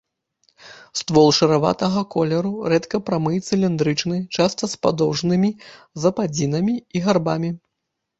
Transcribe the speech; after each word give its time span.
Ствол 0.99 1.27
шараватага 1.39 2.01
колеру 2.15 2.53
рэдка 2.73 2.99
прамы 3.09 3.31
і 3.39 3.41
цыліндрычны, 3.47 4.17
часта 4.39 4.63
з 4.73 4.79
падоўжнымі 4.87 5.51
западзінамі 6.07 6.75
і 6.79 6.97
гарбамі. 7.09 7.53